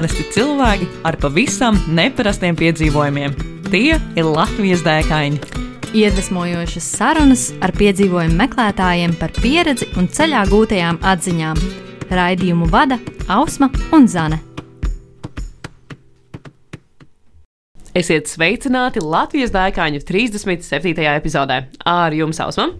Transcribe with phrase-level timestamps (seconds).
[0.00, 3.34] Parasti cilvēki ar pavisam neparastiem piedzīvojumiem.
[3.66, 5.36] Tie ir Latvijas dēkaini.
[5.92, 11.60] Iedvesmojošas sarunas ar piedzīvojumu meklētājiem par pieredzi un ceļā gūtajām atziņām.
[12.16, 12.96] Raidījumu vada
[13.28, 14.40] Ausma un Zane.
[17.92, 20.96] Esiet sveicināti Latvijas dēkaņu 37.
[21.12, 21.66] epizodē.
[21.84, 22.70] Ar jums Ausma!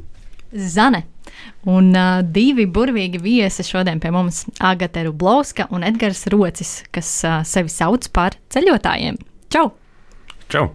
[0.57, 1.10] Zane.
[1.69, 7.41] Un uh, divi burvīgi viesi šodien pie mums- Agate Rublovska un Edgars Rocis, kas uh,
[7.45, 9.19] sevi sauc par ceļotājiem.
[9.53, 9.71] Čau!
[10.49, 10.71] Čau!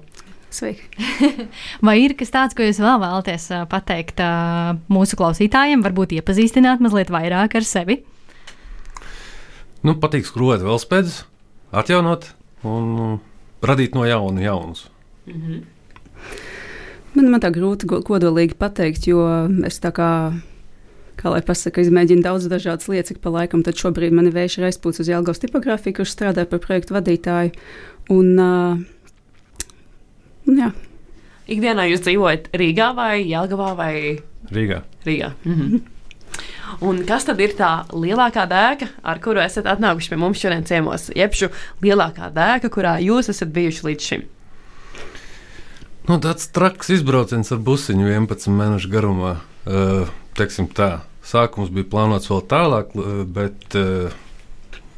[0.56, 0.86] Sveiki!
[1.86, 6.84] Vai ir kas tāds, ko jūs vēl vēlaties uh, pateikt uh, mūsu klausītājiem, varbūt iepazīstināt
[6.86, 8.04] mazliet vairāk ar sevi?
[9.86, 11.24] Nu, patīk skrūvēt velospēdus,
[11.76, 12.32] atjaunot
[12.66, 13.20] un
[13.66, 14.88] radīt no jauna jaunus.
[15.26, 15.64] Mm -hmm.
[17.16, 19.24] Man, man tā grūti kodolīgi pateikt, jo
[19.66, 20.10] es tā kā,
[21.20, 23.64] kā lai pasaka, izmēģinu daudz dažādas lietas, ik pa laikam.
[23.66, 27.56] Tad šobrīd man ir vējš aizpūts uz Jelgavas tipogrāfiju, kurš strādā par projektu vadītāju.
[28.14, 29.66] Un, uh,
[30.46, 30.72] un jā.
[31.46, 33.94] Ikdienā jūs dzīvojat Rīgā vai Jelgavā vai
[34.54, 34.82] Rīgā?
[35.06, 35.34] Rīgā.
[35.46, 35.84] Mhm.
[36.84, 41.08] Un kas tad ir tā lielākā dēka, ar kuru esat atnākuši pie mums šodien ciemos?
[41.16, 41.52] Jebšu
[41.86, 44.26] lielākā dēka, kurā jūs esat bijuši līdz šim?
[46.06, 49.38] Nu, tāds traks izbrauciens ar busiņu 11 mēnešu garumā.
[49.66, 50.90] Uh, tā,
[51.26, 52.94] sākums bija plānots vēl tālāk,
[53.32, 54.14] bet, uh,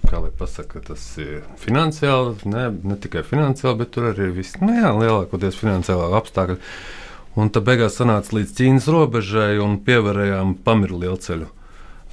[0.08, 4.74] kā lai pasakā, tas ir finansiāli, ne, ne tikai finansiāli, bet tur arī viss, nu
[4.74, 6.58] jā, lielākoties finansiālā apstākļi.
[7.38, 11.52] Un tad beigās sanāca līdz Ķīnas robežai un pievarējām Pamiru lielceļu.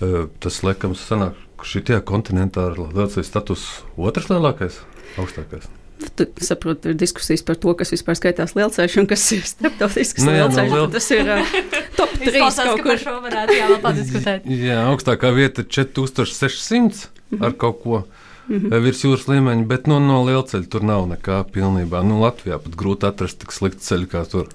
[0.03, 3.65] Uh, tas, laikam, sanāk, ka šī tie kontinentā ar lielceļu status
[3.97, 4.83] otrs lielākais,
[5.17, 5.71] augstākais.
[6.15, 10.25] Tu saproti, tur ir diskusijas par to, kas vispār skaitās lielceļš un kas ir starptautisks
[10.27, 10.71] nu, jā, lielceļš.
[10.71, 10.91] No liel...
[10.95, 11.55] Tas ir uh,
[11.99, 12.99] top 3 kaut kur.
[13.01, 14.49] Šo varētu jā, vēl padiskutēt.
[14.69, 17.47] jā, augstākā vieta ir 4600 mm -hmm.
[17.47, 18.05] ar kaut ko.
[18.49, 18.83] Mm -hmm.
[18.85, 22.03] Virs jūras līmeņa, bet nu, no lielceļa tur nav nekā pilnībā.
[22.05, 24.51] Nu, Latvijā pat grūti atrast tik sliktu ceļu kā tur.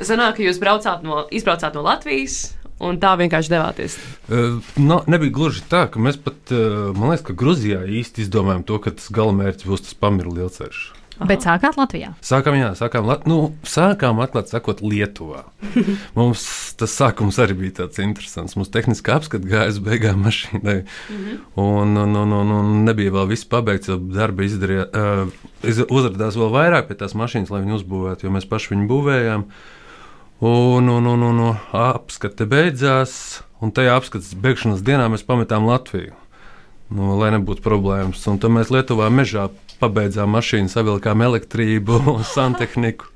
[0.00, 3.96] Zanāk, ka jūs braucāt no, izbraucāt no Latvijas, un tā vienkārši devāties?
[4.28, 8.66] Uh, no, nebija gluži tā, ka mēs pat, uh, man liekas, ka Grūzijā īsti izdomājām
[8.68, 10.84] to, ka tas galamērķis būs tas pamiru lielceļš.
[11.14, 11.28] Aha.
[11.30, 12.08] Bet sākāt Latvijā?
[12.26, 13.36] Sākām, jā, sākām, nu,
[13.70, 15.44] sākām atklāt, sakot, Lietuvā.
[16.18, 16.42] Mums
[16.80, 18.56] tas sākums arī bija tāds interesants.
[18.58, 20.80] Mums tehniski apskats gājas beigām mašīnai.
[20.82, 21.38] Mm -hmm.
[21.54, 25.30] un, un, un, un, un nebija vēl viss pabeigts, jo darba izdarīja, uh,
[25.62, 29.46] uzrādījās vēl vairāk pie tās mašīnas, lai viņu uzbūvētu, jo mēs paši viņu būvējām.
[29.46, 29.83] Uh,
[30.42, 36.16] Un, un, un, un, un apskate beidzās, un tajā apskates beigšanas dienā mēs pametām Latviju.
[36.94, 38.22] Nu, lai nebūtu problēmas.
[38.28, 39.48] Un tad mēs Lietuvā mežā
[39.80, 42.00] pabeidzām mašīnu, savilkām elektrību,
[42.34, 43.10] santehniku.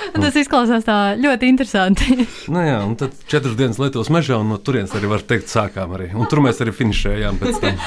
[0.16, 0.86] Tas izklausās
[1.20, 2.24] ļoti interesanti.
[2.52, 5.96] nu, jā, un tad četras dienas Lietuvas mežā, un no turienes arī var teikt, sākām
[5.96, 6.10] arī.
[6.16, 7.82] Un tur mēs arī finišējām pēc tam.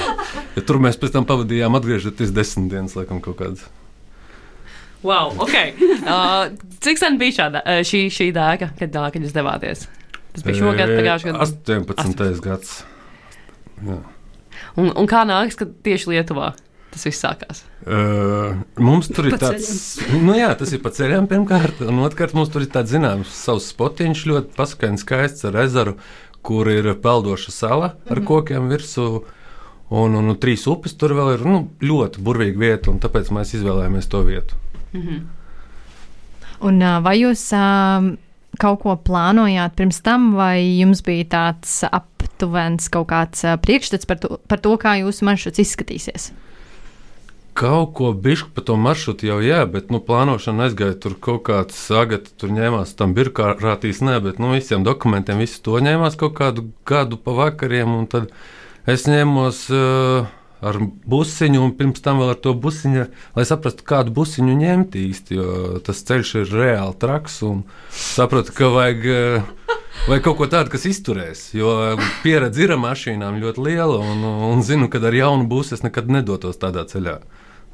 [0.54, 3.66] Ja tur mēs pēc tam pavadījām atgriežoties desmit dienas, laikam, kaut kādas.
[5.04, 5.56] Wow, ok.
[6.04, 6.50] Uh,
[6.84, 9.86] cik sen bija šāda, uh, šī, šī dēka, kad, uh, kad jūs devāties?
[10.34, 11.46] Tas bija šogad, pagājušajā gadā.
[11.94, 12.42] 18.
[12.44, 12.74] gads.
[13.84, 13.96] Jā.
[14.76, 16.50] Un, un kā nāks, ka tieši Lietuvā
[16.94, 17.62] tas viss sākās?
[17.84, 19.70] Uh, mums tur ir tāds,
[20.12, 23.70] nu jā, tas ir pa ceļam pirmkārt, un otrkārt mums tur ir tāds zināms savs
[23.72, 25.96] spotiņš, ļoti paskaņs skaists ar ezeru,
[26.44, 28.28] kur ir peldoša sala ar mm -hmm.
[28.28, 29.08] kokiem virsū.
[29.94, 33.54] Un, un, un trīs upes tur vēl ir nu, ļoti burvīga vieta, un tāpēc mēs
[33.54, 34.56] izvēlējāmies to vietu.
[34.94, 35.22] -hmm.
[36.64, 37.50] Un, vai jūs
[38.60, 44.38] kaut ko plānojāt pirms tam, vai jums bija tāds aptuvens kaut kāds priekšstats par to,
[44.48, 46.32] par to kā jūsu maršruts izskatīsies?
[47.54, 51.76] Kaut ko bišku par to maršrutu jau, jā, bet nu, plānošana aizgāja tur kaut kāds
[51.78, 56.66] sagats, tur ņēmās tam birokrātīs, nē, bet nu, visiem dokumentiem visu to ņēmās kaut kādu
[56.86, 58.32] gadu pa vakariem, un tad
[58.90, 59.68] es ņēmos.
[59.70, 60.32] Uh,
[60.64, 60.78] ar
[61.10, 63.06] busiņu, un pirms tam vēl ar to busiņu,
[63.36, 65.38] lai saprastu, kādu busiņu ņemt īsti.
[65.38, 67.64] Jo tas ceļš ir reāli traks, un
[67.94, 69.76] sapratu, ka vajag, eh,
[70.08, 71.46] vajag kaut ko tādu, kas izturēs.
[71.56, 74.24] Jo pieredze ir ar mašīnām ļoti liela, un,
[74.54, 77.20] un zinu, ka ar jaunu busu es nekad nedotos tādā ceļā.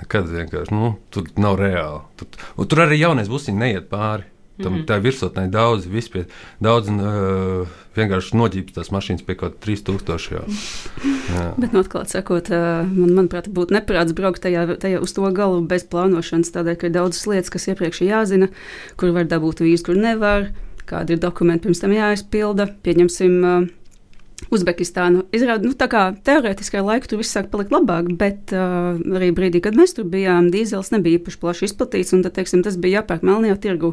[0.00, 2.04] Nekad vienkārši nu, tur nav reāli.
[2.16, 4.24] Tur, tur arī jaunais busiņš neiet pāri.
[4.62, 4.86] Tam, mm -hmm.
[4.86, 6.26] Tā ir virsotnē daudz, vispār
[6.60, 7.66] daudz uh,
[7.96, 10.30] vienkārši noģības tās mašīnas pie kaut kā 3000.
[10.30, 10.42] Jā.
[11.34, 11.46] jā.
[11.58, 15.84] Bet, nu, atklāti sakot, man, manuprāt, būtu neprāts braukt tajā, tajā uz to galu bez
[15.84, 18.48] plānošanas, tādēļ, ka ir daudzas lietas, kas iepriekš ir jāzina,
[18.96, 20.50] kur var dabūt vīzu, kur nevar,
[20.86, 22.66] kādi ir dokumenti pirms tam jāizpilda.
[22.82, 23.68] Pieņemsim, uh,
[24.48, 25.26] Uzbekistānu.
[25.36, 29.76] Izrādās, nu, teorētiski ar laiku tur viss sāk palikt labāk, bet uh, arī brīdī, kad
[29.76, 33.58] mēs tur bijām, dīzels nebija īpaši plaši izplatīts, un tad, teiksim, tas bija jāpērk melnajā
[33.60, 33.92] tirgu.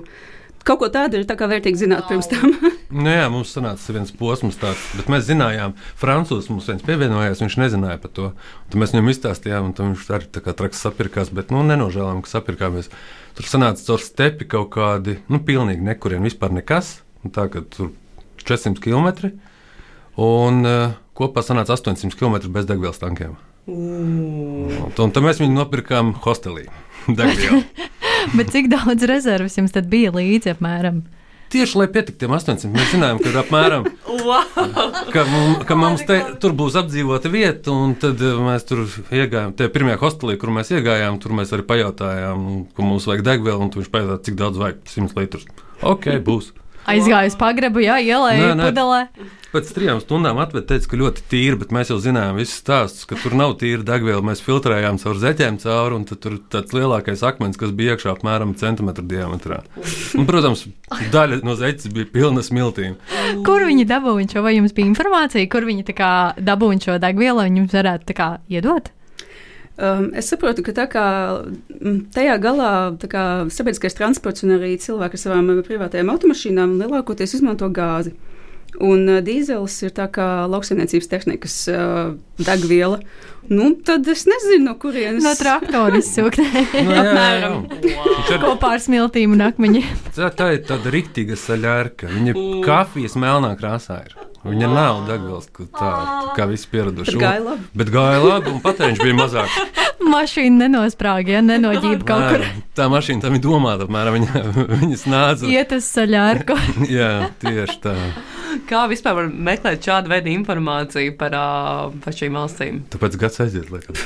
[0.68, 2.52] Kaut ko tādu ir tā kā vērtīgi zināt pirms tam.
[3.04, 7.58] nu, jā, mums sanāca viens posms tāds, bet mēs zinājām, Francūzs mums viens pievienojās, viņš
[7.62, 8.30] nezināja par to.
[8.68, 12.34] Tad mēs viņam izstāstījām, un viņš arī tā kā traks sapirkās, bet nu, nenožēlām, ka
[12.36, 12.92] sapirkāmies.
[13.38, 16.98] Tur sanāca caur stepi kaut kādi, nu, pilnīgi nekurien, vispār nekas.
[17.34, 17.94] Tā kā tur
[18.44, 19.34] 400 km.
[20.18, 23.38] Un uh, kopā sanāca 800 km bez degvielas tankiem.
[23.68, 24.88] Mm.
[24.96, 26.68] Un tad mēs viņu nopirkām hostelī.
[28.38, 31.06] Bet cik daudz rezerves jums tad bija līdzi apmēram?
[31.48, 33.86] Tieši lai pietiktu tiem 800, mēs zinājām, ka apmēram
[34.28, 34.44] wow.
[35.14, 39.56] ka mums, ka mums te, tur būs apdzīvota vieta, un tad eh, mēs tur iegājām.
[39.56, 43.72] Tajā pirmajā hostelī, kur mēs iegājām, tur mēs arī pajautājām, ka mums vajag degvielu, un
[43.78, 45.48] viņš pajautāja, cik daudz vajag 100 litrus.
[45.88, 46.52] Ok, būs.
[46.88, 49.02] Aizgāju uz pagrebu, jā, ielēju pudelē.
[49.48, 53.16] Pēc trijām stundām atveda, teica, ka ļoti tīra, bet mēs jau zinājām visus stāstus, ka
[53.20, 54.20] tur nav tīra degviela.
[54.28, 59.08] Mēs filtrējām caur zeķēm cauri, un tur tāds lielākais akmens, kas bija iekšā apmēram centimetru
[59.08, 59.62] diametrā.
[60.20, 60.66] Un, protams,
[61.16, 63.00] daļa no zeķes bija pilna smiltīm.
[63.48, 65.96] Kur viņi dabūja šo, vai jums bija informācija, kur viņi
[66.44, 68.92] dabūja šo degvielu, lai viņus varētu kā, iedot?
[69.78, 71.06] Um, es saprotu, ka tā kā
[71.46, 72.72] mm, tajā galā
[73.06, 78.16] kā, sabiedriskais transports un arī cilvēki ar savām privātajām automašīnām lielākoties izmanto gāzi.
[78.82, 82.98] Un uh, dīzelis ir tā kā lauksaimniecības tehnikas uh, degviela.
[83.54, 85.22] Nu, tad es nezinu, no kurienes.
[85.24, 86.02] No traktora
[86.74, 87.06] jā,
[87.38, 87.52] jā.
[87.54, 88.42] Wow.
[88.48, 89.94] Kopā ar smiltīm un akmeņiem.
[90.18, 92.10] tā, tā ir tāda riktīga saļārka.
[92.18, 92.34] Viņa
[92.66, 94.18] kafijas melnā krāsā ir.
[94.48, 95.92] Viņa nav degvielas, tā, tā
[96.38, 97.18] kā visi pieraduši.
[97.18, 97.70] Bet gāja labi.
[97.82, 99.60] Bet gāja labi, un patēriņš bija mazāks.
[100.12, 102.64] mašīna nenosprāga, ja nenoģība kaut Nē, kur.
[102.78, 104.44] Tā mašīna tam ir domāta, apmēram viņa,
[104.84, 105.50] viņas nāca.
[105.52, 106.58] Iet uz saļārku.
[106.98, 107.12] Jā,
[107.42, 107.96] tieši tā.
[108.70, 112.80] Kā vispār var meklēt šādu veidu informāciju par, uh, par šīm valstīm?
[112.94, 114.00] Tāpēc gads aiziet, laikam.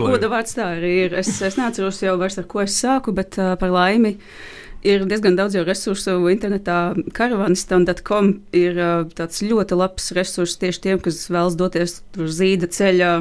[0.00, 1.20] Goda vārds tā arī ir.
[1.20, 4.16] Es, es neatceros jau vairs, ar ko es sāku, bet uh, par laimi.
[4.16, 6.94] Uh, ir diezgan daudz jau resursu internetā.
[7.16, 8.78] Karavanistan.com ir
[9.16, 13.16] tāds ļoti labs resurs tieši tiem, kas vēlas doties uz zīda ceļa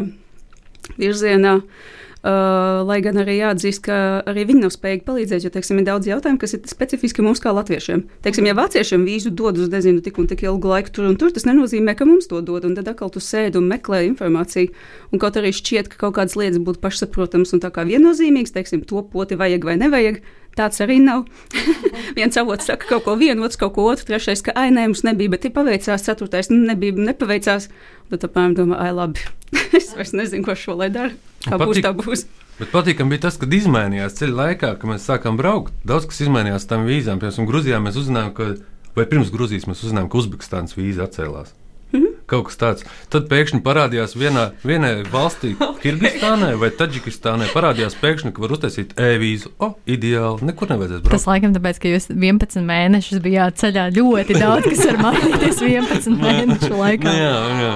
[0.97, 1.59] virzienā.
[2.21, 3.95] Uh, lai gan arī jāatzīst, ka
[4.29, 7.49] arī viņi nav spējīgi palīdzēt, jo teiksim, ir daudz jautājumu, kas ir specifiski mums kā
[7.49, 8.03] latviešiem.
[8.21, 11.33] Teiksim, ja vāciešiem vīzu dod uz nezinu, tik un tik ilgu laiku tur un tur,
[11.33, 12.67] tas nenozīmē, ka mums to dod.
[12.77, 14.69] Tad atkal tu sēdi un meklē informāciju.
[15.09, 18.85] Un kaut arī šķiet, ka kaut kādas lietas būtu pašsaprotamas un tā kā viennozīmīgas, teiksim,
[18.85, 20.21] to poti vajag vai nevajag.
[20.57, 21.23] Tāds arī nav.
[22.17, 25.05] Viens avots saka kaut ko vienu, otrs kaut ko otru, trešais, ka ai, nē, mums
[25.07, 27.69] nebija, bet ir paveicās, ceturtais nebija, nepaveicās.
[28.11, 29.23] Tad apmēram domā, ai, labi.
[29.79, 31.15] es vairs nezinu, ko šo lai dara.
[31.45, 32.25] Kā Patīk, būs, tā būs.
[32.59, 35.73] Bet patīkami bija tas, kad izmainījās ceļa laikā, kad mēs sākām braukt.
[35.87, 37.23] Daudz kas izmainījās tam vīzām.
[37.23, 38.51] Piemēram, Grūzijā mēs uzzinājām, ka,
[38.99, 41.55] vai pirms Grūzijas mēs uzzinājām, ka Uzbekistānas vīza atcēlās.
[42.31, 42.85] Kaut kas tāds.
[43.11, 47.49] Tad pēkšņi parādījās vienā, vienai valstī, Kirgistānai vai Taģikistānai.
[47.51, 49.51] Parādījās pēkšņi, ka var uztaisīt e-vīzu.
[49.59, 50.47] O, ideāli.
[50.51, 51.15] Nekur nevajadzēs braukt.
[51.17, 56.15] Tas laikam tāpēc, ka jūs 11 mēnešus bijāt ceļā ļoti daudz, kas var mainīties 11
[56.25, 57.17] mēnešu laikā.
[57.19, 57.35] jā,
[57.65, 57.73] jā.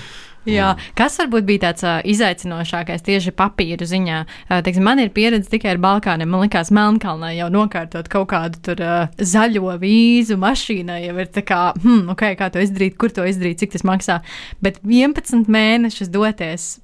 [0.48, 0.70] Jā.
[0.96, 4.20] Kas varbūt bija tāds uh, izaicinošākais tieši papīra ziņā?
[4.48, 6.30] Uh, teiksim, man ir pieredze tikai ar Balkāniem.
[6.32, 11.44] Man liekas, Melnkalnā jau nokārtot kaut kādu tur uh, zaļo vīzu mašīnai jau ir tā
[11.44, 14.20] kā, hmm, ok, kā to izdarīt, kur to izdarīt, cik tas maksā.
[14.64, 16.78] Bet 11 mēnešus doties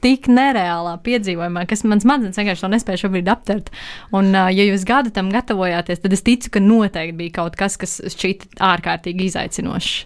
[0.00, 3.72] tik nereālā piedzīvojumā, kas man smadzenes vienkārši to nespēja šobrīd aptvert.
[4.16, 7.98] Un, ja jūs gadu tam gatavojāties, tad es ticu, ka noteikti bija kaut kas, kas
[8.14, 9.98] šķita ārkārtīgi izaicinošs.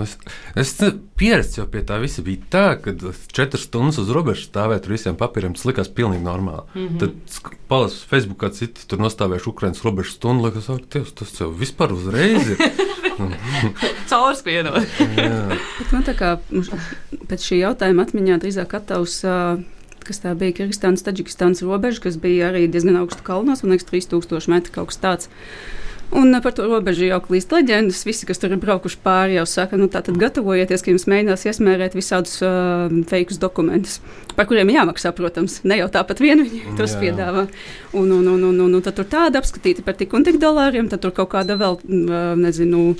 [0.00, 0.14] Es,
[0.56, 0.72] es
[1.20, 2.24] pierastu jau pie tā visa.
[2.24, 2.94] Bija tā, ka
[3.34, 5.56] četras stundas uz robežas stāvēt ar visiem papīriem.
[5.56, 6.64] Tas likās pilnīgi normāli.
[6.74, 6.98] Mm -hmm.
[7.00, 10.46] Tad palasīju Facebook, kā citi tur nostāvējuši Ukraiņas robežas stundu.
[10.46, 12.58] Liekas, ak, Dievs, tas jau vispār uzreiz ir.
[14.10, 14.82] Caurspiedot.
[15.92, 16.38] man tā kā
[17.28, 19.22] pēc šī jautājuma atmiņā drīzāk attavs.
[20.02, 24.50] Kas tā bija Kirgistānas, Taģikistānas robeža, kas bija arī diezgan augstu kalnos, man liekas, 3000
[24.50, 25.28] metru kaut kas tāds.
[26.12, 28.02] Un par to robežu jau klīst leģendas.
[28.04, 31.46] Visi, kas tur ir braukuši pāri, jau saka, nu tā tad gatavojieties, ka jums mēģinās
[31.48, 33.96] iesmērēt visādus uh, fake dokumentus,
[34.36, 35.62] par kuriem jāmaksā, protams.
[35.64, 37.46] Ne jau tāpat vien viņi tos piedāvā.
[37.96, 40.92] Un, un, un, un, un, un tad tur tāda apskatīta par tik un tik dolāriem,
[40.92, 42.90] tad tur kaut kāda vēl, uh, nezinu,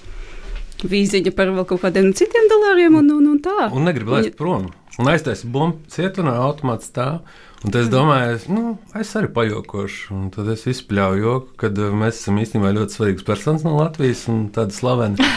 [0.89, 3.69] vīziņa par vēl kaut kādiem citiem dolāriem un, un, un tā.
[3.69, 4.71] Un negrib laist prom.
[5.01, 7.23] Un aiztaisīt bumbu cietumā, automāts stāv.
[7.63, 10.15] Un es domāju, es, nu, es arī pajokošu.
[10.17, 14.25] Un tad es izpļauju joku, ka uh, mēs esam īstenībā ļoti svarīgs personis no Latvijas
[14.33, 15.29] un tāda slavena.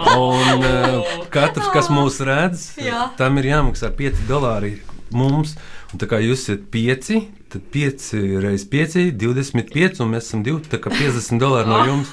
[0.00, 3.10] Un uh, katrs, kas mūs redz, Jā.
[3.18, 4.78] tam ir jāmaksā 5 dolāri
[5.14, 5.54] mums.
[5.92, 7.10] Un tā kā jūs esat 5,
[7.52, 8.08] tad 5
[8.42, 12.12] reizes 5, 25, un mēs esam 2, tā kā 50 dolāri no jums.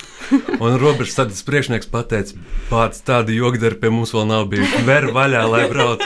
[0.58, 2.38] Un robežas sadas priekšnieks pateica,
[2.72, 4.74] pārts tādu jogdaru pie mums vēl nav bijis.
[4.90, 6.04] Ver vaļā, lai brauc.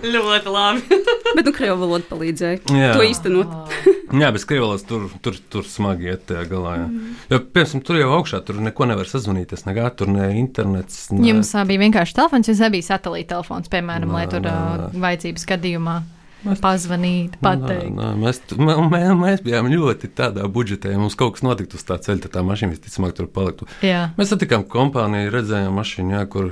[0.14, 1.00] Ļoti labi.
[1.36, 2.92] Bet nu, krievu valoda palīdzēja Jā.
[2.96, 3.50] to īstenot.
[4.20, 6.72] Jā, bet skrievalās tur, tur, tur smagi iet tajā galā.
[6.80, 6.86] Jā.
[6.90, 7.10] Mm.
[7.30, 11.04] Jo, piemēram, tur jau augšā tur neko nevar sazvanīties, nekā tur ne internets.
[11.14, 11.22] Ne...
[11.28, 15.04] Jums bija vienkārši telefons, jums nebija satelīta telefons, piemēram, Nē, lai tur nē, ā, nē.
[15.04, 15.94] vajadzības gadījumā
[16.40, 17.92] Mēs- pazvanīt, pateikt.
[17.94, 20.90] Nā, nā, mēs, mē, mē, mēs bijām ļoti tādā budžetā.
[20.90, 23.68] Ja mums kaut kas notiktu uz tā ceļa, tad tā mašīna visticamāk tur paliktu.
[23.86, 24.08] Jā.
[24.18, 26.50] Mēs satikām kompāniju, redzējām mašīnu, jā, kur,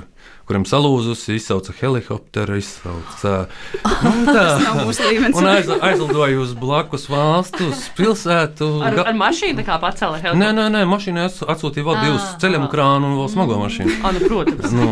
[0.49, 3.33] kuriem salūzusi, izsauca helikopteru, izsauca
[4.05, 4.45] nu, tā.
[4.63, 5.37] Nav mūsu līmenis.
[5.37, 8.69] Un aiz, aizlidoja uz blakus valstu, uz pilsētu.
[8.81, 12.25] Ar, Ga- ar mašīnu tā kā pacēla Nē, nē, nē, mašīnā ats- atsūtīja vēl divus
[12.41, 13.99] ceļam krānu un vēl smago mašīnu.
[14.01, 14.73] Ah, nu, protams.
[14.73, 14.89] Nu,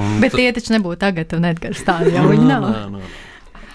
[0.00, 2.64] un Bet tie taču nebūtu tagad, un Edgars tādi jau viņi nav.
[2.70, 3.10] Nē, nē.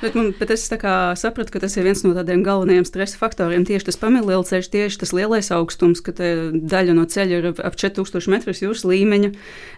[0.01, 3.63] Bet, man, bet es sapratu, ka tas ir viens no tādiem galvenajiem stresa faktoriem.
[3.65, 8.27] Tieši tas pamilceļš, tieši tas lielais augstums, ka daļa no ceļa ir ap- ap 4000
[8.33, 9.31] metrus jūras līmeņa.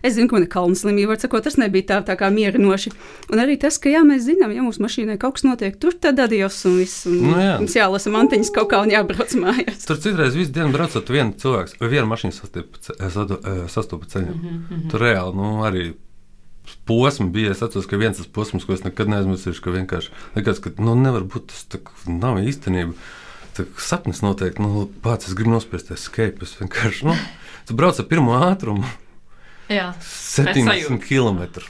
[0.03, 2.91] Es zinu, ka man ir kalnu slimība, var sakot, tas nebija tā, tā kā mierinoši.
[3.31, 6.19] Un arī tas, ka jā, mēs zinām, ja mūsu mašīnai kaut kas notiek, tur tad
[6.19, 7.05] adios un viss.
[7.05, 7.59] Un Nu jā.
[7.59, 9.85] mums jālasa mantiņas kaut kā un jābrauc mājās.
[9.87, 13.67] Tur citreiz visu dienu braucot, viens cilvēks vai viena mašīna sastopa ce- eh, sado- eh,
[13.69, 14.33] sastopa ceļā.
[14.33, 14.89] Mm -hmm.
[14.91, 15.93] Tur reāli nu, arī
[16.89, 17.53] posms bija.
[17.55, 20.95] Es atceros, ka viens tas posms, ko es nekad neaizmirsīšu, ka vienkārši likās, ka nu,
[20.99, 22.97] nevar būt tas tā, nav īstenība.
[23.57, 26.45] Tā sapnis noteikti, nu, pats es gribu nospiesties escape.
[26.45, 27.15] Es vienkārši, nu,
[27.69, 28.85] tu brauc ar pirmo ātrumu
[29.71, 29.91] Jā.
[30.03, 31.01] 70 sajūtu.
[31.07, 31.65] km.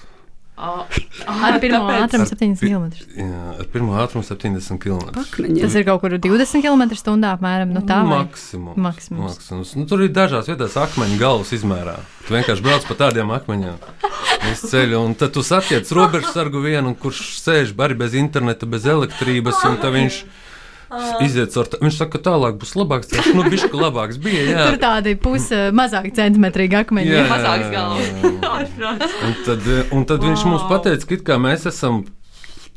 [0.58, 2.88] Ar pirmo ātrumu 7 pi- km.
[3.14, 5.12] Jā, ar pirmo ātrumu 70 km.
[5.22, 5.62] Akmeņi.
[5.62, 7.76] Tas ir kaut kur 20 km/h apmēram.
[7.76, 8.24] Nu, tā vai?
[8.24, 8.80] maksimums.
[8.88, 9.38] Maksimums.
[9.38, 9.76] maksimums.
[9.78, 12.00] Nu, tur ir dažās vietās akmeņu galvas izmērā.
[12.26, 13.78] Tu vienkārši brauc pa tādiem akmeņiem.
[14.48, 18.90] Visu ceļu, un tad tu satiec robežu sargu vienu, kurš sēž arī bez interneta, bez
[18.90, 20.22] elektrības, un tad viņš
[21.26, 21.66] iziet caur.
[21.66, 23.10] tā- Viņš saka, ka tālāk būs labāks.
[23.12, 23.34] ceļš.
[23.36, 24.66] Nu, bišķi labāks bija, jā.
[24.70, 27.12] Tur tādi pus eh, mazāk centimetrīgi akmeņi.
[27.12, 27.26] Jā.
[27.32, 28.08] Mazāks galvas.
[29.28, 30.30] Un tad, un tad wow.
[30.30, 32.06] viņš mums pateica, ka kā mēs esam,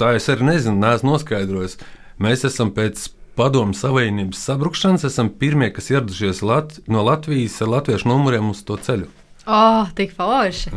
[0.00, 1.78] tā es arī nezinu, neesmu noskaidrojis,
[2.18, 8.10] mēs esam pēc padomu savienības sabrukšanas, esam pirmie, kas ieradušies Lat no Latvijas ar latviešu
[8.10, 9.08] numuriem uz to ceļu.
[9.50, 10.70] Oh, tik forši.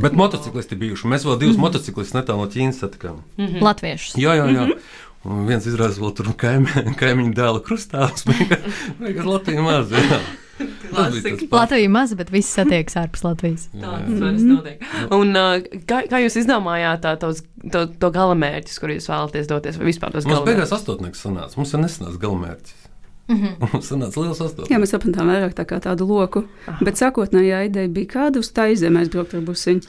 [0.00, 1.06] Bet motociklisti bijuši.
[1.06, 1.66] Mēs vēl divus mm -hmm.
[1.66, 3.20] motociklistus netālu no Ķīnas satikām.
[3.36, 3.62] Mhm.
[3.62, 4.16] Latviešus.
[4.16, 4.64] Jā, jā, jā.
[4.64, 4.78] Mm -hmm.
[5.26, 8.26] Un viens izrādās vēl tur kaimiņu, kaimiņu dēlu krustāvs.
[9.02, 9.90] Vienkārši Latvija maz.
[9.94, 10.20] Jā.
[10.58, 11.42] Tas tas.
[11.50, 13.68] Latvija maza, bet viss satiekas ārpus Latvijas.
[13.74, 14.82] Tā tas vairs notiek.
[15.14, 15.38] Un,
[15.86, 19.78] kā, kā jūs izdomājāt tā, tos, to, to galamērķus, kur jūs vēlaties doties?
[19.78, 21.58] Vai vispār tos Mums beigās astotnieks sanāca.
[21.60, 22.76] Mums jau nesanāca galamērķis.
[23.28, 23.56] Mm -hmm.
[23.72, 24.72] Mums sanāca liels astotnieks.
[24.72, 26.44] Jā, mēs sapratām vairāk tā kā tādu loku.
[26.66, 26.84] Aha.
[26.84, 29.82] Bet sākotnējā ideja bija kāda uz tā izemēs braukt ar busiņu.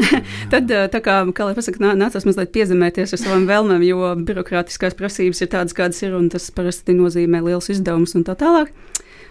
[0.52, 4.14] Tad, eh, tā kā, kā lai pasaka, nā- nācās mazliet piezemēties ar savām vēlmēm, jo
[4.26, 8.72] birokrātiskās prasības ir tādas, kādas ir, un tas parasti nozīmē liels izdevums un tā tālāk.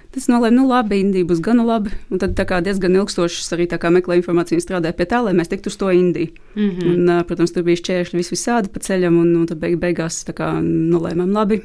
[0.09, 2.33] Tas nolēma, nu labi, Indija būs gana labi, un tad
[2.65, 5.77] diezgan ilgstošs arī tā kā meklē informāciju un strādāja pie tā, lai mēs tiktu uz
[5.77, 6.33] to Indiju.
[6.55, 6.93] Mm -hmm.
[6.93, 10.25] un, eh, protams, tur bija šķēršļi vis visādi pa ceļam, un, un tad beig, beigās
[10.25, 11.61] tā kā nolēmām labi.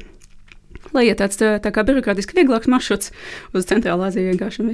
[0.93, 3.11] Lai iet tāds tā, kā birokrātiski vieglāks maršruts
[3.53, 4.67] uz Centrālā Aziju vienkārši un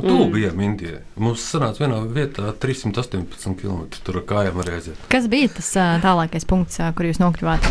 [0.00, 0.08] viss.
[0.12, 1.00] Un tu bijām Indijā.
[1.20, 3.84] Mums sanāca vienā vietā 318 km.
[4.04, 4.98] Tur ar kājām var aiziet.
[5.12, 5.70] Kas bija tas
[6.04, 7.68] tālākais punkts, kur jūs nokļuvāt?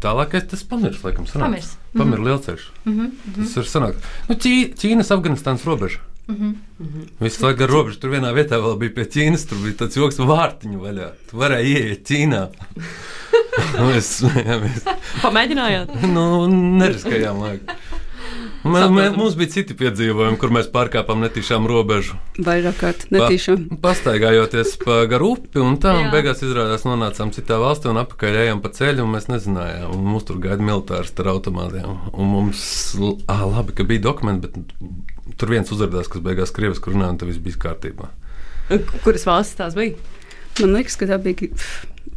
[0.00, 1.46] Tālākais tas pamirs, laikam, sanāca.
[1.46, 1.72] Pamirs.
[1.96, 2.68] Pamirs lielceļš.
[2.84, 3.34] Mm -hmm.
[3.36, 4.06] Tas ir sanāk.
[4.28, 6.00] Nu, Ķī, Ķīnas, Afganistānas robeža.
[6.26, 7.08] Mm -hmm.
[7.20, 9.48] Visu laiku ar robežu tur vienā vietā vēl bija pie Ķīnas.
[9.48, 11.10] Tur bija tāds joks vārtiņu vaļā.
[11.30, 12.48] Tu varēji ieiet Ķīnā.
[13.90, 14.84] Mēs smējāmies.
[15.22, 15.94] Pamēģinājāt?
[16.10, 16.24] Nu,
[16.80, 17.76] neriskējām laiku.
[18.60, 22.18] Mē, mē, mums bija citi piedzīvojumi, kur mēs pārkāpām netīšām robežu.
[22.44, 23.62] Vairāk kārt netīšām.
[23.70, 28.36] Pa, pastaigājoties pa garu upi, un tā un beigās izrādās nonācām citā valstī un apakaļ
[28.42, 29.94] ejam pa ceļu, un mēs nezinājām.
[29.96, 31.88] Un mums tur gaida militārs ar automātiem.
[32.12, 32.62] Un mums,
[33.32, 37.32] ā, labi, ka bija dokumenti, bet tur viens uzrādījās, kas beigās krieviski runāja, un tas
[37.32, 38.10] viss bija kārtībā.
[39.06, 39.96] Kuras valstis tās bija?
[40.60, 41.40] Man liekas, ka tā bija.
[41.40, 41.52] ki-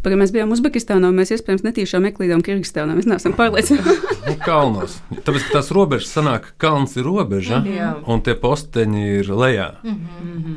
[0.03, 2.95] Pagaidām mēs bijām Uzbekistānā, un mēs iespējams netīšām meklējām Kirgistānā.
[2.97, 4.00] Mēs neesam pārliecināti.
[4.23, 4.93] Nu, kalnos.
[5.27, 7.89] Tāpēc, tās robežas sanāk, ka kalns ir robeža, Jā.
[8.07, 9.65] un tie posteņi ir lejā,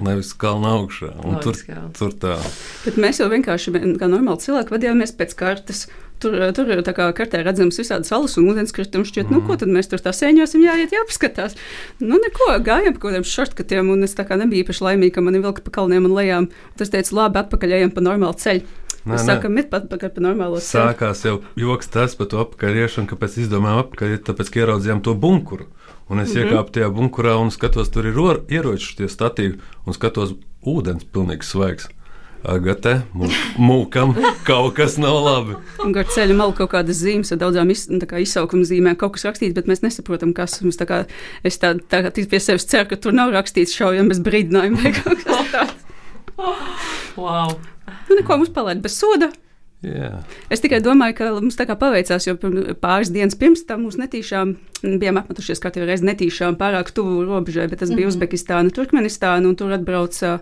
[0.07, 1.11] nevis kalna augšā.
[1.27, 1.59] Un Tur,
[1.99, 2.37] tur tā.
[2.87, 5.87] Bet mēs jau vienkārši, vien- kā normāli cilvēki, vadījāmies pēc kartes.
[6.23, 9.05] Tur, tur ir tā kā kartē redzams visādi salas un ūdenskritumi.
[9.05, 11.59] Šķiet, nu, ko tad mēs tur tā sēņosim, jāiet, jāpaskatās.
[12.01, 15.27] Nu, neko, gājām pa kaut kādiem šortkatiem, un es tā kā nebiju īpaši laimīga, ka
[15.27, 16.49] mani vilka pa kalniem un lejām.
[16.81, 18.65] Tas teica, labi, atpakaļ ejam pa normālu ceļu.
[19.07, 20.83] Nē, sākam iet pa, pa, pa normālo ceļu.
[20.83, 25.69] Sākās jau joks tas par to apakšiešanu, kāpēc izdomājām apakaļ, tāpēc, ka ieraudzījām to bunkuru.
[26.11, 26.51] Un es mm -hmm.
[26.51, 31.43] iekāpu tajā bunkurā un skatos, tur ir ro- ieroči, tie statīvi, un skatos, ūdens pilnīgi
[31.43, 31.89] svaigs.
[32.47, 33.03] Agate,
[33.59, 35.57] mūkam, kaut kas nav labi.
[35.83, 38.97] Un gar ceļa malu kaut kādas zīmes ar daudzām iz, nu, tā kā izsaukuma zīmēm,
[38.97, 41.05] kaut kas rakstīts, bet mēs nesaprotam, kas mums tā kā.
[41.43, 44.93] Es tā, tā kā pie sevis ceru, ka tur nav rakstīts šaujam bez brīdinājuma vai
[44.93, 45.75] kaut kas tāds.
[47.17, 47.59] Wow!
[48.09, 49.31] Nu, neko mums palaid bez soda.
[49.85, 50.23] Jā.
[50.51, 52.35] Es tikai domāju, ka mums tā kā paveicās, jo
[52.81, 57.83] pāris dienas pirms tam mums netīšām bijām apmetušies katru reizi netīšām pārāk tuvu robežai, bet
[57.85, 60.39] tas bija Uzbekistāna, Turkmenistāna, un tur atbrauca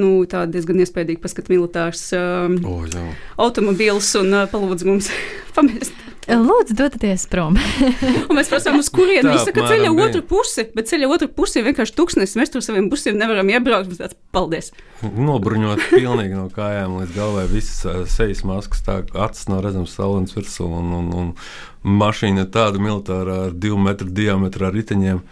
[0.00, 3.04] nu, tā diezgan iespējīgi paskat militārs um, O, jā.
[3.40, 5.12] automobīls un uh, palūdz mums
[5.56, 6.08] pamest.
[6.30, 7.56] Lūdzu, dodieties prom.
[8.36, 11.96] Mēs prasām, uz kurieni viņš saka, ceļa otru pusi, bet ceļa otru pusi ir vienkārši
[11.96, 12.36] tuksnes.
[12.38, 13.96] Mēs tur saviem busiem nevaram iebraukt.
[13.98, 14.70] Tāds paldies.
[15.02, 19.94] Nobruņot pilnīgi no kājām līdz galvai, visas ā, sejas maskas, tā kā acis nav redzams
[19.96, 25.22] saules virsū, un, un, un mašīna ir tāda militārā ar divu metru diametrā riteņiem.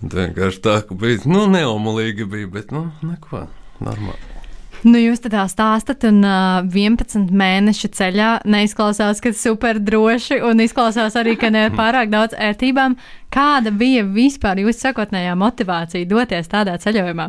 [0.00, 3.46] Un tā Vienkārši tā, ka bija, nu, neomulīgi bija, bet, nu, neko,
[3.84, 4.30] normāli.
[4.80, 11.18] Nu, jūs tā stāstat, un uh, 11 mēnešu ceļā neizklausās, ka super droši, un izklausās
[11.20, 12.96] arī, ka ne ar pārāk daudz ērtībām.
[13.32, 17.28] Kāda bija vispār jūsu sakotnējā motivācija doties tādā ceļojumā?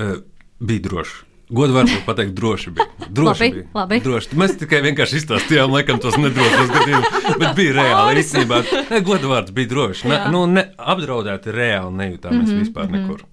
[0.00, 0.20] Uh,
[0.64, 1.27] bija droši.
[1.48, 2.86] Godvārds pateikt, droši bija.
[3.18, 3.66] Droši Labi, bija.
[3.74, 3.98] labi.
[4.04, 4.36] Droši.
[4.36, 8.60] Mēs tikai vienkārši izstāstījām, laikam, tos nedrošos gadījumus, bet bija reāli īstenībā.
[8.92, 10.08] Ne, godvārds bija droši.
[10.10, 13.24] Ne, nu, ne, apdraudēti reāli nejūtāmies mm -hmm, vispār nekur.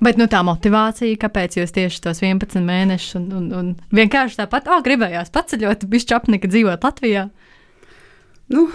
[0.00, 4.68] Bet nu, tā motivācija, kāpēc jūs tieši tos 11 mēnešus un, un, un vienkārši tāpat,
[4.72, 7.26] oh, gribējās paceļot, bišķi apnika dzīvot Latvijā.
[8.48, 8.68] Nu,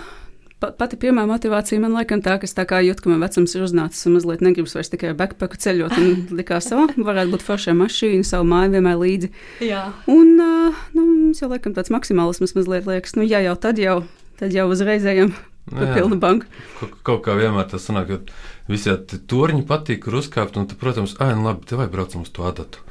[0.80, 3.66] pati pirmā motivācija man laikam tā, ka es tā kā jūtu, ka man vecums ir
[3.66, 5.98] uznācis un mazliet negribas vairs tikai backpacku ceļot.
[6.02, 9.32] Un likās, ka varētu būt forša mašīna, savu māju vienmēr līdzi.
[9.66, 9.88] Jā.
[10.12, 14.00] Un nu, mums jau laikam tāds maksimālisms mazliet liekas, nu jā, jau tad jau,
[14.42, 15.36] tad jau uzreiz ejam
[15.72, 15.96] pa Jā.
[15.98, 16.50] pilnu banku.
[16.80, 20.60] Kaut, kaut kā vienmēr tas sanāk, ka visi tie torņi patīk, kur uzkāpt.
[20.62, 22.84] Un, tad, protams, ah, nu labi, te vai braucam uz to adatu.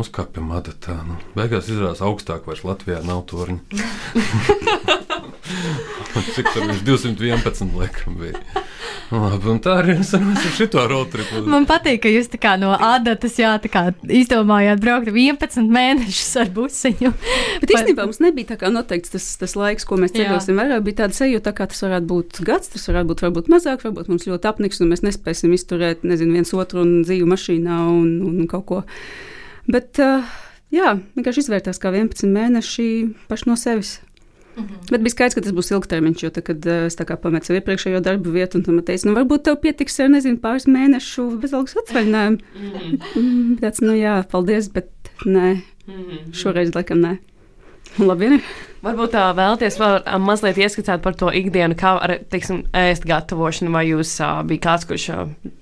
[0.00, 0.96] Uzkāpjam adatā.
[1.04, 3.60] Nu, beigās izrādās augstāk, vairs Latvijā nav torņi.
[6.32, 8.40] Cik tur viņš 211 laikam bija.
[9.12, 10.22] Nu, Labi, un tā arī mēs ar
[10.56, 11.42] šito rotripu.
[11.52, 16.30] Man patīk, ka jūs tā kā no adatas, jā, tā kā izdomājāt braukt 11 mēnešus
[16.40, 17.10] ar busiņu.
[17.60, 20.56] Bet īstenībā mums nebija tā kā noteikts tas, tas laiks, ko mēs ceļosim.
[20.56, 23.84] Vairāk bija tāda sajūta, tā kā tas varētu būt gads, tas varētu būt varbūt mazāk,
[23.84, 28.14] varbūt mums ļoti apniks, un mēs nespēsim izturēt nezinu, viens otru un dzīvu mašīnā un,
[28.30, 28.80] un, un kaut ko.
[29.68, 30.24] Bet uh,
[30.72, 32.88] jā, vienkārši izvērtās kā 11 mēneši
[33.28, 33.98] paši no sevis.
[34.56, 34.90] Mm -hmm.
[34.90, 38.00] Bet bija skaidrs, ka tas būs ilgtermiņš, jo tad, kad uh, es pametu savu iepriekšējo
[38.00, 42.38] darbu vietu, un tam teicu, nu varbūt tev pietiks ar, nezinu, pāris mēnešu bezalgas atvaļinājumu.
[43.16, 44.88] Mm, tāds, nu jā, paldies, bet
[45.24, 45.62] nē,
[46.32, 47.18] šoreiz laikam nē.
[48.08, 48.44] Labi, ne?
[48.82, 53.84] Varbūt tā vēlaties vēl mazliet ieskicēt par to ikdienu, kā ar, teiksim, ēst gatavošanu, vai
[53.86, 55.18] jūs ā, bija kāds, kurš, ā,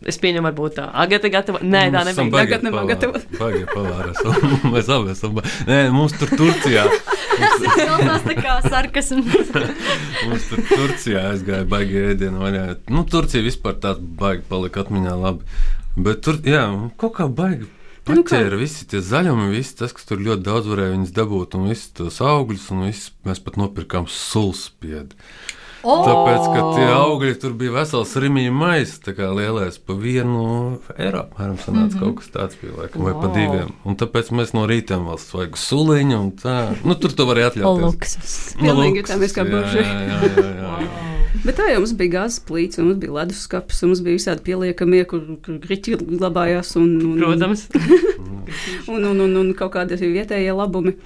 [0.08, 1.60] es pieņemu, varbūt tā, agata gatavo.
[1.60, 2.30] Nē, tā nebija.
[2.32, 3.26] Tagad nemā gatavot.
[3.36, 4.54] Pavāri esam.
[4.72, 5.40] Mēs abi esam.
[5.68, 6.86] Nē, mums tur Turcijā.
[7.40, 9.52] Tas tā kā sarkasms.
[10.30, 12.64] Mums tur Turcijā aizgāja baigi ēdienu vaļā.
[12.92, 15.60] Nu, Turcija vispār tāds baigi palika atmiņā labi.
[16.00, 16.64] Bet tur, jā,
[17.00, 17.68] kaut kā baigi.
[18.08, 18.38] Nu, kā?
[18.40, 21.92] Paķēra visi tie zaļumi, visi tas, kas tur ļoti daudz varēja viņas dabūt, un visus
[21.96, 25.18] tos augļus, un visus mēs pat nopirkām sulspiedi.
[25.80, 26.02] Oh!
[26.04, 30.42] Tāpēc, ka tie augļi tur bija vesels rīmīņa maisa, tā kā lielais pa vienu
[30.92, 31.22] eiro.
[31.24, 32.00] Apmēram sanāca mm -hmm.
[32.02, 33.34] kaut kas tāds bija, laikam, vai pa Wow.
[33.34, 33.72] diviem.
[33.84, 36.58] Un tāpēc mēs no rīta vēl svaigu suliņu un tā.
[36.84, 37.86] Nu, tur tu vari atļauties.
[37.86, 38.54] Luksus.
[38.56, 41.09] Nu, Pilnīgi luksus, jutāmies kā jā,
[41.44, 44.44] Bet tā jau mums bija gāzes plīts, un mums bija leduskapis, un mums bija visādi
[44.44, 46.74] pieliekamie, kur, kur griķi glabājās.
[46.80, 47.66] Un, un, Protams.
[48.90, 50.96] Un, un, un, un kaut kādi arī vietējie labumi.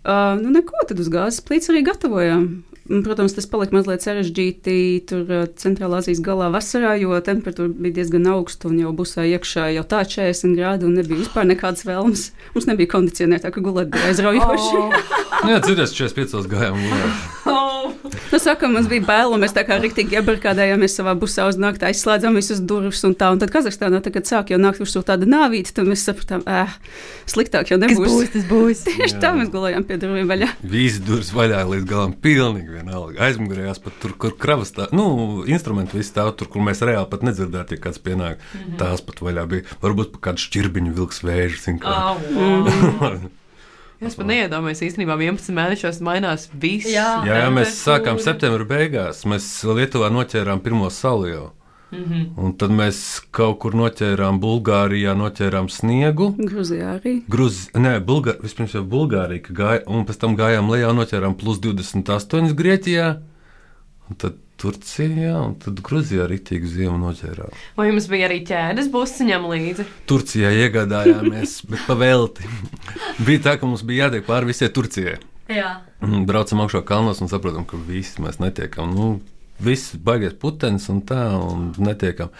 [0.00, 2.46] Uh, nu, neko, tad uz gāzes plīts arī gatavojām.
[2.90, 4.74] Un, Protams, tas palika mazliet sarežģīti
[5.06, 9.68] tur uh, Centrālā Azijas galā vasarā, jo temperatūra bija diezgan augsta un jau busā iekšā
[9.76, 12.24] jau tā 40 grādi un nebija vispār nekādas vēlmes.
[12.56, 14.80] Mums nebija kondicionēta, tā ka gulēt bija aizraujoši.
[14.80, 14.96] Oh.
[15.40, 16.74] Nu, Jā, dzirdēs, 45 gājām.
[16.82, 17.39] gulēt.
[17.44, 21.86] Nu, saka, mums bija bail, un mēs tā kā rīktīgi iebarkādējāmies savā busā uz nakti,
[21.88, 23.30] aizslēdzām visas durvis un tā.
[23.34, 26.76] Un tad Kazahstānā, tad, kad sāk jau nākt virsū tāda nāvīta, tad mēs sapratām, ēh,
[27.30, 28.12] sliktāk jau Kas nebūs.
[28.12, 28.84] būs, tas būs.
[28.86, 30.50] Tieši tā mēs gulējām pie durvīm vaļā.
[30.76, 33.18] Visi durvis vaļā līdz galam, pilnīgi vienalga.
[33.26, 35.08] Aizmugurējās pat tur, kur kravas tā, nu,
[35.50, 38.38] instrumenti visi stāv tur, kur mēs reāli pat nedzirdētu, ja kāds pienāk.
[38.38, 38.78] Mm -hmm.
[38.84, 39.66] Tās pat vaļā bija.
[39.82, 41.60] Varbūt pat kādu šķirbiņu vilks vēžu.
[41.64, 41.90] zin kā.
[41.90, 43.28] Au, wow.
[44.00, 46.88] Es pat neiedomājos, īstenībā 11 mēnešos mainās viss.
[46.88, 47.20] Jā.
[47.28, 49.26] Jā, jā, mēs sākām septembrī beigās.
[49.28, 51.48] Mēs Lietuvā noķērām pirmo salu jau.
[51.90, 52.26] Mm -hmm.
[52.36, 56.34] Un tad mēs kaut kur noķērām Bulgārijā, noķērām sniegu.
[56.38, 57.14] Gruzijā arī.
[57.28, 62.54] Grūzija, nē, Bulgā, vispirms jau Bulgārija, gāja, un pēc tam gājām lejā, noķērām plus 28
[62.54, 63.16] Grieķijā,
[64.08, 67.56] un tad Turcijā, un tad Grūzijā rītīgi ziemu noķērām.
[67.78, 69.86] Vai jums bija arī ķēdes busiņam līdzi?
[70.10, 72.48] Turcijā iegādājāmies, bet pavēlti.
[73.24, 75.18] bija tā, ka mums bija jātiek pāri visai Turcijai.
[75.50, 75.80] Jā.
[76.06, 78.92] Un Braucam augšā kalnos un saprotam, ka visi mēs netiekam.
[78.94, 79.12] Nu,
[79.60, 82.30] Viss baigies putekļs un tā, un netiekam.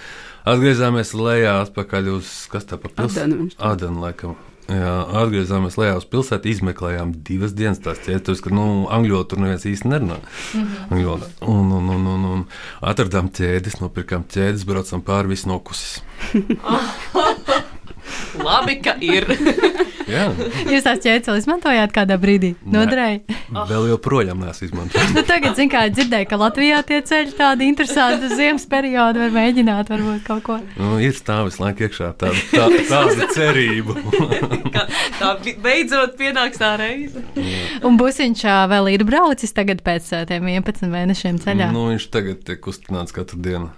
[0.49, 3.27] Atgriezāmies lejā, atpakaļ uz kas tā pa pilsētu.
[3.27, 3.51] Adenu.
[3.61, 4.39] Adenu, laikam.
[4.71, 4.91] Jā,
[5.23, 9.91] atgriezāmies lejā uz pilsētu, izmeklējām divas dienas tās ķēdes, ka nu, angļu tur neviens īsti
[9.91, 10.21] nerunā.
[10.55, 11.33] Mm -hmm.
[11.43, 12.45] un, un, un, un, un
[12.93, 16.03] atradām ķēdes, nopirkām ķēdes, braucām pāri visu nokusis.
[18.45, 19.27] Labi, ka ir.
[20.11, 20.25] Jā,
[20.67, 22.55] Jūs tās vēl izmantojāt kādā brīdī?
[22.67, 23.21] Noderēja.
[23.69, 25.13] vēl joprojām neesmu izmantojis.
[25.21, 29.35] Nu, tagad, zin kā, dzirdēju, ka Latvijā tie ceļi tādi interesanti uz ziemas periodu var
[29.35, 30.59] mēģināt varbūt kaut ko.
[30.81, 33.95] Nu, ir stāvis laika iekšā tāda, tā, tāda cerība.
[34.75, 34.87] Ka
[35.21, 37.21] Tā beidzot pienāks tā reize.
[37.85, 41.69] Un Busiņš vēl ir braucis tagad pēc tiem 11 mēnešiem ceļā.
[41.75, 43.69] nu, viņš tagad tiek kustināts katru dienu.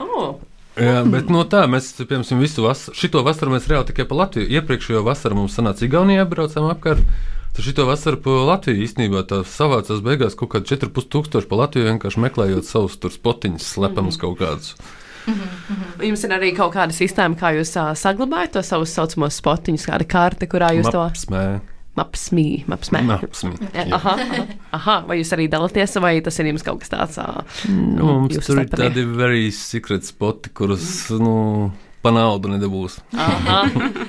[0.00, 0.38] Oh.
[0.80, 4.48] Jā, bet no tā mēs, piemēram, visu vasaru, šito vasaru mēs reāli tikai pa Latviju.
[4.56, 7.04] Iepriekšējo vasaru mums sanāca Igaunijā, braucām apkārt.
[7.50, 11.90] Tad šito vasaru pa Latviju īstenībā tā savācās beigās kaut kādi 4,5 tūkstoši pa Latviju
[11.90, 14.72] vienkārši meklējot savus tur spotiņus, slepenus kaut kādus.
[16.00, 20.06] Jums ir arī kaut kāda sistēma, kā jūs uh, saglabājat to savus saucamos spotiņus, kāda
[20.08, 21.44] karte, kurā jūs to Smē,
[21.98, 23.02] apsmī, apsmē.
[23.18, 23.56] apsmī.
[23.74, 24.46] Aha, aha,
[24.78, 27.18] aha, vai jūs arī dalāties, vai tas ir jums kaut kas tāds?
[27.68, 30.84] Nu, mums tur ir tādi very secret spoti, kurus,
[31.20, 31.72] nu,
[32.04, 33.00] pa naudu nedabūs.
[33.14, 33.62] Aha.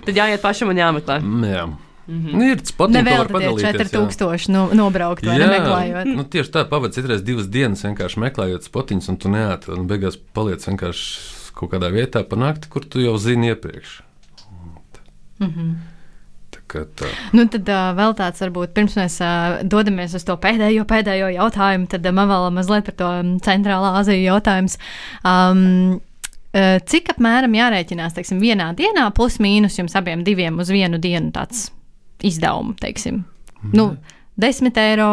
[0.05, 1.21] Tad jāiet pašam un jāmeklē.
[1.23, 1.65] Mm, Jā.
[2.11, 3.71] Nu, ir ko Nevēl jā.
[3.77, 6.09] 4000 nu, nobraukt vai nemeklējot.
[6.17, 9.79] nu, tieši tā, pavadīt citreiz divas dienas vienkārši meklējot spotiņus, un tu neatrod.
[9.79, 14.01] Un beigās paliec vienkārši kaut kādā vietā panākt, kur tu jau zini iepriekš.
[14.97, 15.05] Tā
[16.71, 17.09] kā tā.
[17.35, 21.89] Nu, tad uh, vēl tāds, varbūt pirms mēs uh, dodamies uz to pēdējo, pēdējo jautājumu,
[21.91, 23.11] tad uh, man vēl mazliet par to
[23.45, 24.79] centrālā Aziju jautājums.
[25.27, 25.99] Um,
[26.51, 31.69] cik apmēram jārēķinās, teiksim, vienā dienā, plus mīnus jums abiem diviem uz vienu dienu tāds
[32.27, 33.21] izdevums, teiksim,
[33.71, 33.93] nu,
[34.41, 35.11] 10 eiro,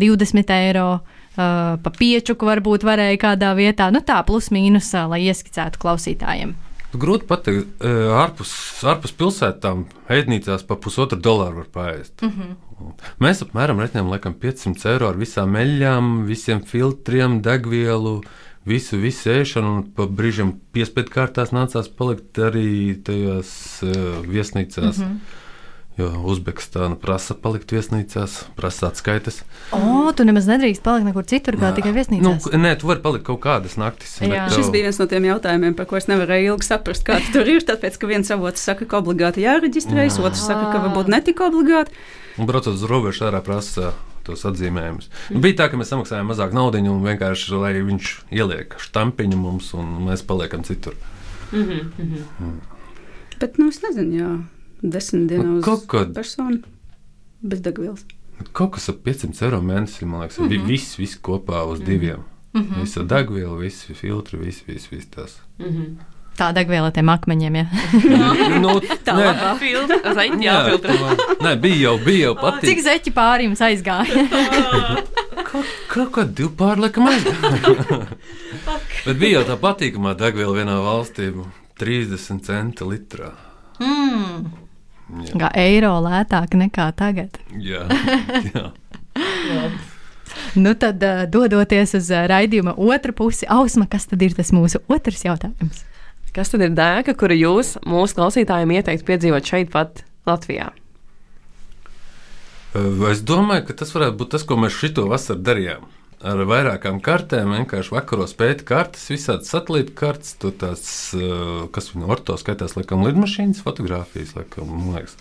[0.00, 0.90] 20 eiro.
[1.38, 6.56] Uh, pa piečuku varbūt varēja kādā vietā, nu tā, plus mīnus, uh, lai ieskicētu klausītājiem.
[6.96, 8.50] Grūti pateikt, e, ārpus,
[8.88, 12.22] ārpus pilsētām ēdnīcās pa pusotru dolāru var pāriest.
[12.22, 12.92] Mm -hmm.
[13.20, 18.22] Mēs apmēram laikam 500 eiro ar visām eļļām, visiem filtriem, degvielu,
[18.64, 19.74] visu, visu ēšanu.
[19.76, 24.98] Un pa brīžiem piespiedu kārtās nācās palikt arī tajās uh, viesnīcās.
[24.98, 25.18] Mm -hmm.
[25.98, 29.40] Jo Uzbekistāna prasa palikt viesnīcās, prasa atskaites.
[29.74, 32.22] O, tu nemaz nedrīkst palikt nekur citur, kā tikai viesnīcā.
[32.22, 34.12] Nu, nē, tu vari palikt kaut kādas naktis.
[34.22, 34.44] Jā.
[34.46, 37.18] bet Šis tev- bija viens no tiem jautājumiem, par ko es nevarēju ilgi saprast, kā
[37.34, 37.66] tur ir.
[37.66, 41.90] Tāpēc, ka viens avots saka, ka obligāti jāreģistrējas, otrs saka, ka varbūt netika obligāti.
[42.38, 43.90] Un braucot uz robežu, ārā prasa
[44.22, 45.08] tos atzīmējumus.
[45.34, 49.72] Nu, bija tā, ka mēs samaksājām mazāk naudas, un vienkārši lai viņš ieliek štampiņu mums,
[49.74, 50.94] un mēs paliekam citur.
[53.40, 54.30] Bet, nu, es nezinu, jā,
[54.82, 56.58] desmit dienas Nu, uz kad- personu
[57.40, 58.04] bez degvielas.
[58.52, 60.66] Kaut kas ap 500 eiro mēnesī, man liekas, mm -hmm.
[60.66, 62.20] viss, viss kopā uz diviem.
[62.54, 62.80] Mm -hmm.
[62.80, 65.40] Visa degviela, visi filtri, visi, visi, visi tas.
[66.38, 67.66] Tā degviela tiem akmeņiem, jā.
[68.62, 68.68] nu,
[69.06, 70.92] Tā ir jā, filtra.
[71.40, 72.82] nē, bija jau, bija jau Cik patīk.
[72.82, 74.28] zeķi pāri jums aizgāja?
[75.88, 78.06] Kaut kā divi pārliekam aizgāja.
[79.06, 81.32] Bet bija jau tā patīkamā degviela vienā valstī-
[81.80, 83.32] 30 centi litrā.
[83.80, 84.67] mm.
[85.40, 87.38] Kā eiro lētāk nekā tagad.
[87.56, 87.86] Jā,
[88.52, 89.70] jā.
[90.58, 94.82] Nu tad, uh, dodoties uz uh, raidījuma otru pusi, Ausma, kas tad ir tas mūsu
[94.92, 95.84] otrs jautājums?
[96.36, 100.68] Kas tad ir dēka, kuru jūs mūsu klausītājiem ieteiktu piedzīvot šeit, pat Latvijā?
[103.08, 105.88] Es domāju, ka tas varētu būt tas, ko mēs šito vasaru darījām.
[106.18, 110.82] Ar vairākām kartēm, vienkārši vakaros pēta kartes, visādi satelīta kartes, tur tās,
[111.14, 115.14] eh, kas viņa orto skaitās, laikam, lidmašīnas fotografijas, laikam, man liekas.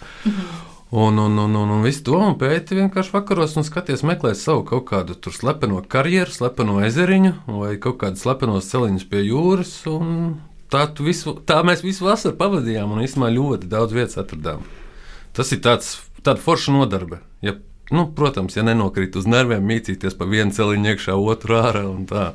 [0.89, 4.85] Un, un, un, un, un visu to pēti vienkārši vakaros un skaties, meklē savu kaut
[4.87, 9.73] kādu tur slepeno karjeru, slepeno ezeriņu vai kaut kādu slepenos celiņus pie jūras.
[10.71, 14.63] Tā, visu, tā mēs visu vasaru pavadījām un īstenībā ļoti daudz vietas atradām.
[15.35, 17.19] Tas ir tāds, tāda forša nodarbe.
[17.43, 17.53] Ja,
[17.93, 22.31] nu, protams, ja nenokrīt uz nerviem, mīcīties pa vienu celiņu iekšā, otru ārā un tā.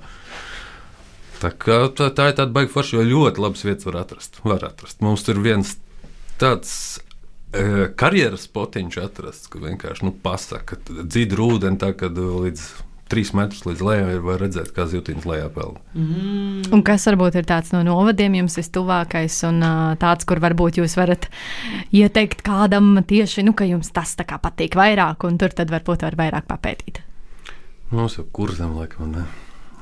[1.42, 4.38] Tā, kā, tā, tā ir tāda baigta forša, jo ļoti labas vietas var atrast.
[4.46, 5.00] Var atrast.
[5.02, 5.74] Mums tur viens
[6.38, 6.74] tāds
[7.50, 12.62] e, karjeras potiņš atrasts, ka vienkārši nu, pasaka, ka dzīvo ūdeni tā, ka līdz
[13.12, 15.78] trīs metrus līdz lejai var redzēt, kā zivtiņas lejā peld.
[16.72, 19.62] Un kas varbūt ir tāds no novadiem jums vistuvākais un
[20.00, 21.28] tāds, kur varbūt jūs varat
[21.92, 26.06] ieteikt kādam tieši, nu, ka jums tas tā kā patīk vairāk, un tur tad varbūt
[26.08, 27.02] var vairāk papētīt.
[27.92, 29.28] Mums jau kurzem, laikam, ne.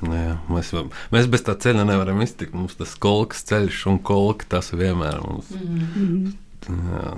[0.01, 0.71] Nē, mēs,
[1.13, 2.55] mēs bez tā ceļa nevaram iztikt.
[2.57, 5.51] Mums tas kolks ceļš un kolka tas vienmēr mums.
[5.53, 6.31] Mm.
[6.65, 7.11] Jā.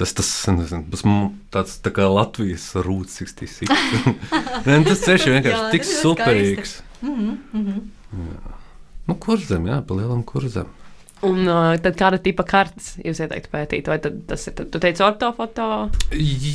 [0.00, 3.68] Tas, tas, tas mu- tāds tā kā Latvijas rūts 66.
[4.64, 6.72] Nē, nu, tas ceļš ir vienkārši Jā, tik tas ir superīgs.
[7.02, 7.82] Mm -hmm.
[8.16, 8.54] Jā.
[9.10, 10.72] Nu, kurzem, jā, pa lielam kurzem.
[11.20, 13.88] Un uh, tad kāda tipa kartes jūs ieteiktu pētīt?
[13.92, 15.90] Vai tad tas ir, tu teici, ortofoto?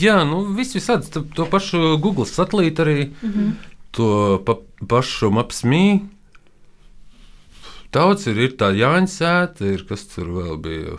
[0.01, 1.11] Jā, nu viss visādi.
[1.13, 3.51] To, to pašu Google satelītu arī, mm -hmm.
[3.91, 5.99] to pa, pašu Mapsmī.
[7.93, 10.97] Daudz ir, ir tā Jāņa sēta, ir kas tur vēl bija.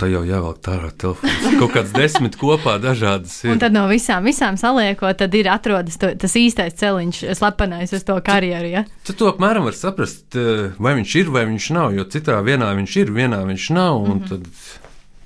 [0.00, 1.48] Tā jau jāvelk ārā telefons.
[1.60, 3.52] Kaut kāds desmit kopā dažādas ir.
[3.52, 8.06] Un tad no visām, visām saliekot, tad ir atrodas to, tas īstais celiņš, slepenais uz
[8.08, 8.70] to karjeru.
[8.72, 8.84] Ja?
[9.04, 11.92] Tad to apmēram var saprast, eh, vai viņš ir vai viņš nav.
[11.98, 14.00] Jo citā vienā viņš ir, vienā viņš nav.
[14.06, 14.28] Mm -hmm.
[14.28, 14.48] Tad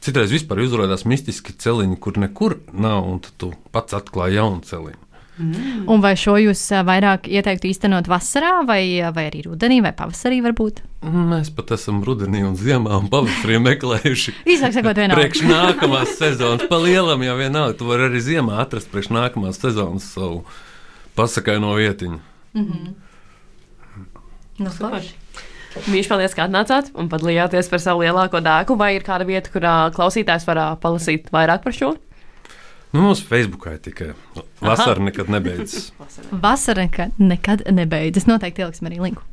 [0.04, 5.03] citreiz vispār izrādās mistiski celiņi, kur nekur nav, un tu pats atklāji jaunu celiņu.
[5.34, 5.88] Mm.
[5.90, 10.84] Un vai šo jūs vairāk ieteiktu īstenot vasarā, vai, vai arī rudenī, vai pavasarī varbūt?
[11.04, 14.36] Mēs pat esam rudenī un ziemā un pavasarī meklējuši.
[14.54, 15.24] Īsāk sakot, vienalga.
[15.24, 17.78] Priekš nākamās sezonas, pa lielam jau vienalga.
[17.80, 20.44] Tu vari arī ziemā atrast priekš nākamās sezonas savu
[21.18, 22.22] pasakaino vietiņu.
[24.62, 25.02] Nu, Super.
[25.90, 28.78] Mīļš, paldies, ka atnācāt un padalījāties par savu lielāko dēku.
[28.78, 31.96] Vai ir kāda vieta, kurā klausītājs var palasīt vairāk par šo?
[32.94, 34.12] Nu, mums Facebookā ir tikai
[34.62, 35.88] vasara nekad nebeidzas.
[36.44, 38.28] Vasara nekad, nekad nebeidzas.
[38.30, 39.24] Noteikti ieliksim arī linku.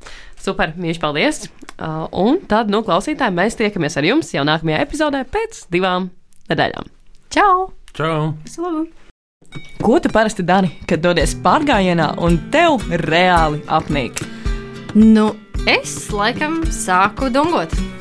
[0.42, 1.44] Super, mīļš, paldies!
[1.76, 6.10] Uh, un tad, nu, klausītāji, mēs tiekamies ar jums jau nākamajā epizodē pēc divām
[6.50, 6.90] nedēļām.
[7.30, 7.70] Čau!
[7.94, 8.32] Čau!
[8.48, 8.88] Visu labu!
[9.82, 14.26] Ko tu parasti dari, kad dodies pārgājienā un tev reāli apnīk?
[14.98, 15.32] Nu,
[15.70, 18.01] es laikam sāku dungot.